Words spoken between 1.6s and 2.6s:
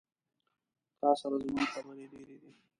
خبري ډيري دي